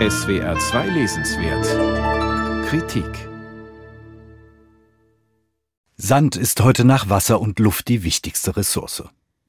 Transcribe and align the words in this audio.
SWR 0.00 0.58
2 0.58 0.88
Lesenswert 0.88 2.66
Kritik 2.66 3.28
Sand 5.94 6.34
ist 6.34 6.60
heute 6.62 6.84
nach 6.84 7.08
Wasser 7.08 7.40
und 7.40 7.60
Luft 7.60 7.86
die 7.86 8.02
wichtigste 8.02 8.56
Ressource. 8.56 9.04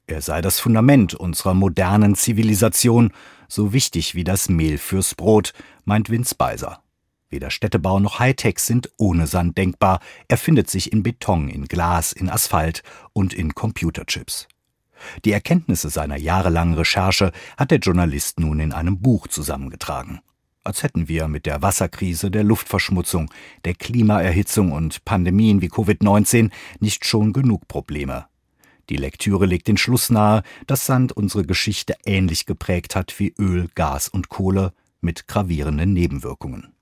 Er 0.06 0.22
sei 0.22 0.42
das 0.42 0.60
Fundament 0.60 1.16
unserer 1.16 1.56
modernen 1.56 2.14
Zivilisation, 2.14 3.12
so 3.48 3.74
wichtig 3.74 4.14
wie 4.14 4.24
das 4.24 4.48
Mehl 4.48 4.78
fürs 4.78 5.16
Brot, 5.16 5.52
meint 5.84 6.12
Vince 6.12 6.36
Beiser. 6.36 6.84
Weder 7.30 7.50
Städtebau 7.50 8.00
noch 8.00 8.20
Hightech 8.20 8.60
sind 8.60 8.92
ohne 8.98 9.26
Sand 9.26 9.58
denkbar. 9.58 10.00
Er 10.28 10.38
findet 10.38 10.70
sich 10.70 10.94
in 10.94 11.02
Beton, 11.02 11.50
in 11.50 11.66
Glas, 11.66 12.14
in 12.14 12.30
Asphalt 12.30 12.84
und 13.14 13.34
in 13.34 13.56
Computerchips. 13.56 14.48
Die 15.26 15.32
Erkenntnisse 15.32 15.90
seiner 15.90 16.18
jahrelangen 16.18 16.76
Recherche 16.76 17.32
hat 17.58 17.72
der 17.72 17.80
Journalist 17.80 18.40
nun 18.40 18.60
in 18.60 18.74
einem 18.74 19.02
Buch 19.02 19.28
zusammengetragen 19.28 20.22
als 20.66 20.84
hätten 20.84 21.08
wir 21.08 21.28
mit 21.28 21.46
der 21.46 21.62
Wasserkrise, 21.62 22.32
der 22.32 22.44
Luftverschmutzung, 22.44 23.32
der 23.66 23.76
Klimaerhitzung 23.76 24.72
und 24.72 25.06
Pandemien 25.06 25.62
wie 25.62 25.70
Covid-19 25.70 26.52
nicht 26.80 27.06
schon 27.06 27.34
genug 27.34 27.68
Probleme. 27.68 28.26
Die 28.90 28.98
Lektüre 28.98 29.46
legt 29.46 29.68
den 29.68 29.78
Schluss 29.78 30.10
nahe, 30.10 30.44
dass 30.68 30.86
Sand 30.86 31.12
unsere 31.12 31.46
Geschichte 31.46 31.96
ähnlich 32.06 32.46
geprägt 32.46 32.96
hat 32.96 33.20
wie 33.20 33.34
Öl, 33.40 33.68
Gas 33.74 34.08
und 34.08 34.30
Kohle 34.30 34.74
mit 35.02 35.28
gravierenden 35.28 35.94
Nebenwirkungen. 35.94 36.74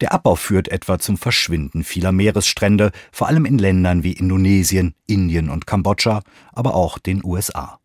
Der 0.00 0.12
Abbau 0.12 0.34
führt 0.34 0.68
etwa 0.68 0.98
zum 0.98 1.16
Verschwinden 1.16 1.84
vieler 1.84 2.12
Meeresstrände, 2.12 2.90
vor 3.12 3.28
allem 3.28 3.44
in 3.44 3.58
Ländern 3.58 4.02
wie 4.02 4.12
Indonesien, 4.12 4.94
Indien 5.06 5.48
und 5.48 5.66
Kambodscha, 5.66 6.22
aber 6.52 6.74
auch 6.74 6.98
den 6.98 7.24
USA. 7.24 7.78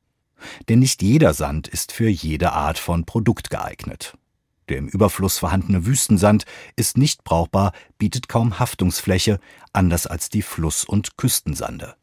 Denn 0.68 0.80
nicht 0.80 1.02
jeder 1.02 1.34
Sand 1.34 1.68
ist 1.68 1.92
für 1.92 2.10
jede 2.10 2.54
Art 2.54 2.80
von 2.80 3.06
Produkt 3.06 3.50
geeignet. 3.50 4.18
Der 4.70 4.78
im 4.78 4.88
Überfluss 4.88 5.40
vorhandene 5.40 5.86
Wüstensand 5.86 6.46
ist 6.76 6.98
nicht 6.98 7.24
brauchbar, 7.24 7.74
bietet 7.98 8.30
kaum 8.30 8.60
Haftungsfläche, 8.60 9.40
anders 9.74 10.08
als 10.08 10.30
die 10.30 10.44
Fluss- 10.44 10.86
und 10.86 11.18
Küstensande. 11.18 11.96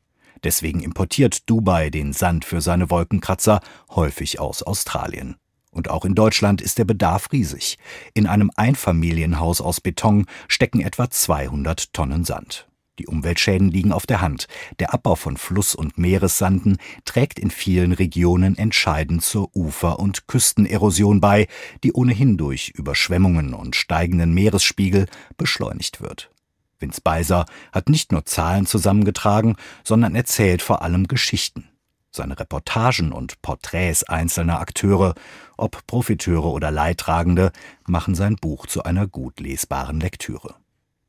Deswegen 0.44 0.80
importiert 0.80 1.48
Dubai 1.48 1.90
den 1.90 2.12
Sand 2.12 2.44
für 2.44 2.60
seine 2.60 2.90
Wolkenkratzer 2.90 3.60
häufig 3.90 4.38
aus 4.40 4.62
Australien. 4.62 5.36
Und 5.70 5.90
auch 5.90 6.04
in 6.04 6.14
Deutschland 6.14 6.60
ist 6.60 6.78
der 6.78 6.84
Bedarf 6.84 7.32
riesig. 7.32 7.78
In 8.14 8.26
einem 8.26 8.50
Einfamilienhaus 8.56 9.60
aus 9.60 9.80
Beton 9.80 10.26
stecken 10.48 10.80
etwa 10.80 11.10
200 11.10 11.92
Tonnen 11.92 12.24
Sand. 12.24 12.66
Die 12.98 13.06
Umweltschäden 13.06 13.70
liegen 13.70 13.92
auf 13.92 14.06
der 14.06 14.20
Hand. 14.20 14.48
Der 14.78 14.94
Abbau 14.94 15.16
von 15.16 15.36
Fluss- 15.36 15.74
und 15.74 15.98
Meeressanden 15.98 16.78
trägt 17.04 17.38
in 17.38 17.50
vielen 17.50 17.92
Regionen 17.92 18.56
entscheidend 18.56 19.22
zur 19.22 19.54
Ufer- 19.54 19.98
und 19.98 20.26
Küstenerosion 20.26 21.20
bei, 21.20 21.46
die 21.84 21.92
ohnehin 21.92 22.36
durch 22.36 22.70
Überschwemmungen 22.70 23.54
und 23.54 23.76
steigenden 23.76 24.32
Meeresspiegel 24.32 25.06
beschleunigt 25.36 26.00
wird. 26.00 26.30
Vince 26.78 27.00
Beiser 27.02 27.46
hat 27.72 27.88
nicht 27.88 28.12
nur 28.12 28.24
Zahlen 28.24 28.66
zusammengetragen, 28.66 29.56
sondern 29.84 30.14
erzählt 30.14 30.62
vor 30.62 30.82
allem 30.82 31.08
Geschichten. 31.08 31.68
Seine 32.10 32.38
Reportagen 32.38 33.12
und 33.12 33.42
Porträts 33.42 34.04
einzelner 34.04 34.60
Akteure, 34.60 35.14
ob 35.58 35.86
Profiteure 35.86 36.46
oder 36.46 36.70
Leidtragende, 36.70 37.52
machen 37.86 38.14
sein 38.14 38.36
Buch 38.36 38.66
zu 38.66 38.84
einer 38.84 39.06
gut 39.06 39.40
lesbaren 39.40 40.00
Lektüre. 40.00 40.54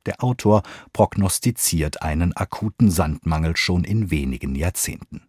Der 0.07 0.23
Autor 0.23 0.63
prognostiziert 0.93 2.01
einen 2.01 2.35
akuten 2.35 2.89
Sandmangel 2.89 3.57
schon 3.57 3.83
in 3.83 4.09
wenigen 4.09 4.55
Jahrzehnten. 4.55 5.21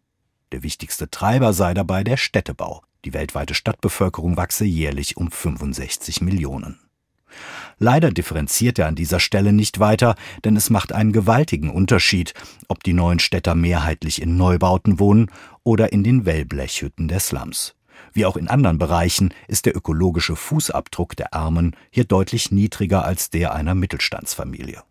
Der 0.52 0.62
wichtigste 0.62 1.10
Treiber 1.10 1.52
sei 1.52 1.74
dabei 1.74 2.04
der 2.04 2.16
Städtebau. 2.16 2.82
Die 3.04 3.12
weltweite 3.12 3.54
Stadtbevölkerung 3.54 4.36
wachse 4.36 4.64
jährlich 4.64 5.16
um 5.16 5.30
65 5.30 6.20
Millionen. 6.20 6.78
Leider 7.78 8.10
differenziert 8.10 8.78
er 8.78 8.86
an 8.86 8.94
dieser 8.94 9.20
Stelle 9.20 9.52
nicht 9.52 9.80
weiter, 9.80 10.14
denn 10.44 10.56
es 10.56 10.70
macht 10.70 10.92
einen 10.92 11.12
gewaltigen 11.12 11.70
Unterschied, 11.70 12.32
ob 12.68 12.82
die 12.84 12.92
neuen 12.92 13.18
Städter 13.18 13.56
mehrheitlich 13.56 14.22
in 14.22 14.36
Neubauten 14.36 14.98
wohnen 15.00 15.30
oder 15.64 15.92
in 15.92 16.04
den 16.04 16.24
Wellblechhütten 16.24 17.08
der 17.08 17.20
Slums. 17.20 17.74
Wie 18.12 18.26
auch 18.26 18.36
in 18.36 18.48
anderen 18.48 18.78
Bereichen 18.78 19.34
ist 19.46 19.66
der 19.66 19.76
ökologische 19.76 20.36
Fußabdruck 20.36 21.16
der 21.16 21.34
Armen 21.34 21.76
hier 21.90 22.04
deutlich 22.04 22.50
niedriger 22.50 23.04
als 23.04 23.30
der 23.30 23.54
einer 23.54 23.74
Mittelstandsfamilie. 23.74 24.82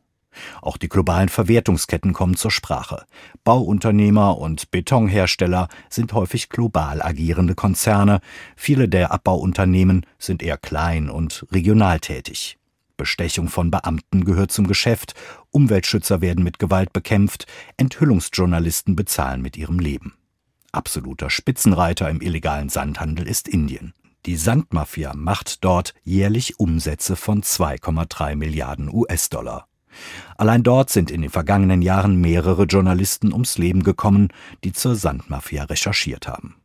Auch 0.62 0.78
die 0.78 0.90
globalen 0.90 1.30
Verwertungsketten 1.30 2.14
kommen 2.14 2.36
zur 2.36 2.52
Sprache. 2.52 3.06
Bauunternehmer 3.44 4.38
und 4.38 4.72
Betonhersteller 4.72 5.68
sind 5.90 6.14
häufig 6.14 6.50
global 6.50 7.02
agierende 7.02 7.56
Konzerne, 7.56 8.20
viele 8.56 8.88
der 8.88 9.12
Abbauunternehmen 9.12 10.06
sind 10.20 10.44
eher 10.44 10.58
klein 10.58 11.10
und 11.10 11.46
regional 11.52 12.00
tätig. 12.00 12.58
Bestechung 12.98 13.48
von 13.48 13.70
Beamten 13.70 14.26
gehört 14.26 14.52
zum 14.52 14.66
Geschäft, 14.66 15.14
Umweltschützer 15.52 16.20
werden 16.20 16.44
mit 16.44 16.58
Gewalt 16.58 16.94
bekämpft, 16.94 17.46
Enthüllungsjournalisten 17.78 18.96
bezahlen 18.96 19.42
mit 19.42 19.56
ihrem 19.56 19.80
Leben. 19.80 20.17
Absoluter 20.78 21.32
Spitzenreiter 21.32 22.08
im 22.08 22.22
illegalen 22.22 22.70
Sandhandel 22.70 23.28
ist 23.28 23.48
Indien. 23.48 23.96
Die 24.28 24.36
Sandmafia 24.36 25.16
macht 25.16 25.64
dort 25.64 25.96
jährlich 26.04 26.60
Umsätze 26.60 27.16
von 27.16 27.42
2,3 27.42 28.36
Milliarden 28.36 28.88
US-Dollar. 28.94 29.68
Allein 30.38 30.62
dort 30.62 30.92
sind 30.92 31.10
in 31.10 31.24
den 31.24 31.32
vergangenen 31.32 31.82
Jahren 31.82 32.22
mehrere 32.22 32.66
Journalisten 32.66 33.34
ums 33.34 33.58
Leben 33.58 33.82
gekommen, 33.82 34.28
die 34.64 34.72
zur 34.72 34.96
Sandmafia 34.96 35.64
recherchiert 35.64 36.28
haben. 36.28 36.58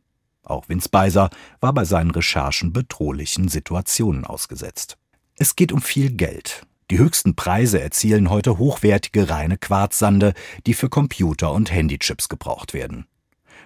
Auch 0.43 0.69
Vince 0.69 0.89
Beiser 0.89 1.31
war 1.59 1.73
bei 1.73 1.83
seinen 1.83 2.11
Recherchen 2.11 2.71
bedrohlichen 2.71 3.47
Situationen 3.47 4.25
ausgesetzt. 4.25 4.99
Es 5.37 5.55
geht 5.55 5.71
um 5.71 5.81
viel 5.81 6.11
Geld. 6.11 6.67
Die 6.91 6.99
höchsten 6.99 7.33
Preise 7.33 7.81
erzielen 7.81 8.29
heute 8.29 8.59
hochwertige 8.59 9.31
reine 9.31 9.57
Quarzsande, 9.57 10.35
die 10.67 10.75
für 10.75 10.89
Computer 10.89 11.51
und 11.51 11.71
Handychips 11.71 12.29
gebraucht 12.29 12.75
werden 12.75 13.07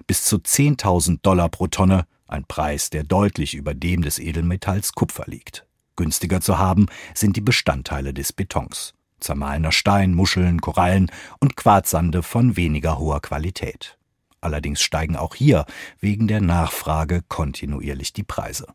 bis 0.06 0.26
zu 0.26 0.38
10.000 0.38 1.20
Dollar 1.22 1.50
pro 1.50 1.68
Tonne, 1.68 2.06
ein 2.28 2.46
Preis, 2.46 2.90
der 2.90 3.04
deutlich 3.04 3.56
über 3.56 3.74
dem 3.74 4.02
des 4.02 4.20
Edelmetalls 4.20 4.94
Kupfer 4.94 5.24
liegt. 5.28 5.66
Günstiger 5.96 6.42
zu 6.42 6.58
haben 6.58 6.86
sind 7.14 7.36
die 7.36 7.42
Bestandteile 7.42 8.14
des 8.14 8.34
Betons. 8.34 8.94
Zermahlener 9.20 9.72
Stein, 9.72 10.14
Muscheln, 10.14 10.62
Korallen 10.62 11.10
und 11.40 11.56
Quarzsande 11.56 12.22
von 12.22 12.56
weniger 12.56 13.00
hoher 13.00 13.22
Qualität. 13.22 13.98
Allerdings 14.42 14.82
steigen 14.82 15.16
auch 15.16 15.34
hier 15.34 15.66
wegen 16.00 16.28
der 16.28 16.42
Nachfrage 16.42 17.24
kontinuierlich 17.28 18.14
die 18.14 18.24
Preise. 18.24 18.68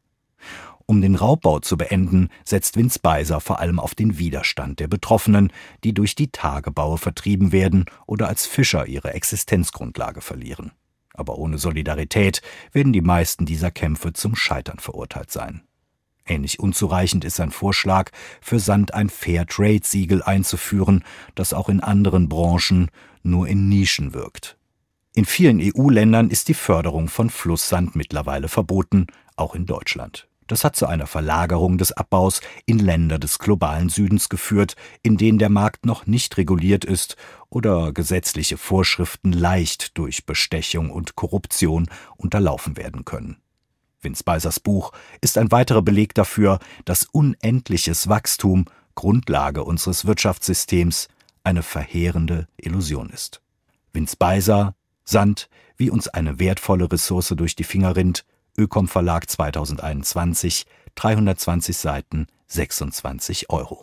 Um 0.87 1.00
den 1.00 1.15
Raubbau 1.15 1.60
zu 1.60 1.77
beenden, 1.77 2.28
setzt 2.44 2.77
Vince 2.77 2.99
Beiser 3.00 3.41
vor 3.41 3.60
allem 3.60 3.78
auf 3.78 3.94
den 3.94 4.19
Widerstand 4.19 4.81
der 4.81 4.89
Betroffenen, 4.89 5.53
die 5.84 5.94
durch 5.94 6.16
die 6.16 6.33
Tagebaue 6.33 6.99
vertrieben 6.99 7.53
werden 7.53 7.87
oder 8.06 8.28
als 8.28 8.47
Fischer 8.47 8.87
ihre 8.87 9.15
Existenzgrundlage 9.15 10.21
verlieren. 10.21 10.72
Aber 11.15 11.39
ohne 11.39 11.59
Solidarität 11.59 12.43
werden 12.73 12.93
die 12.93 13.00
meisten 13.00 13.47
dieser 13.47 13.71
Kämpfe 13.71 14.12
zum 14.12 14.34
Scheitern 14.34 14.78
verurteilt 14.78 15.31
sein. 15.31 15.62
Ähnlich 16.25 16.61
unzureichend 16.61 17.25
ist 17.25 17.37
sein 17.37 17.50
Vorschlag, 17.50 18.11
für 18.41 18.61
Sand 18.61 18.95
ein 18.95 19.09
Fair-Trade-Siegel 19.09 20.22
einzuführen, 20.22 21.05
das 21.34 21.53
auch 21.53 21.69
in 21.69 21.81
anderen 21.81 22.28
Branchen 22.28 22.91
nur 23.22 23.49
in 23.49 23.69
Nischen 23.69 24.15
wirkt. 24.15 24.56
In 25.15 25.25
vielen 25.25 25.61
EU-Ländern 25.61 26.31
ist 26.31 26.49
die 26.49 26.55
Förderung 26.55 27.09
von 27.09 27.28
Flusssand 27.28 27.97
mittlerweile 27.97 28.49
verboten, 28.49 29.09
auch 29.37 29.55
in 29.55 29.67
Deutschland. 29.67 30.28
Das 30.53 30.65
hat 30.65 30.77
zu 30.77 30.87
einer 30.87 31.07
Verlagerung 31.07 31.79
des 31.79 31.93
Abbaus 31.93 32.43
in 32.67 32.79
Länder 32.79 33.19
des 33.19 33.39
globalen 33.39 33.89
Südens 33.89 34.29
geführt, 34.29 34.77
in 35.03 35.17
denen 35.17 35.39
der 35.39 35.49
Markt 35.49 35.87
noch 35.87 36.05
nicht 36.07 36.37
reguliert 36.37 36.85
ist 36.85 37.17
oder 37.49 37.95
gesetzliche 37.95 38.59
Vorschriften 38.59 39.33
leicht 39.33 39.97
durch 39.97 40.27
Bestechung 40.27 40.91
und 40.91 41.17
Korruption 41.17 41.89
unterlaufen 42.19 42.77
werden 42.77 43.07
können. 43.07 43.39
Vince 44.03 44.25
Beisers 44.25 44.61
Buch 44.61 44.93
ist 45.23 45.39
ein 45.39 45.51
weiterer 45.51 45.81
Beleg 45.81 46.13
dafür, 46.13 46.59
dass 46.84 47.07
unendliches 47.07 48.10
Wachstum 48.10 48.66
Grundlage 48.95 49.65
unseres 49.65 50.05
Wirtschaftssystems 50.05 51.09
eine 51.45 51.63
verheerende 51.63 52.47
Illusion 52.59 53.09
ist. 53.09 53.41
Vince 53.95 54.16
Beiser, 54.19 54.75
Sand, 55.03 55.48
wie 55.78 55.89
uns 55.89 56.09
eine 56.09 56.39
wertvolle 56.39 56.93
Ressource 56.93 57.33
durch 57.39 57.57
die 57.57 57.65
Finger 57.65 57.97
rinnt, 57.97 58.27
Ökom 58.59 58.87
Verlag 58.87 59.27
2021, 59.28 60.66
320 60.95 61.72
Seiten, 61.72 62.27
26 62.49 63.49
Euro 63.49 63.81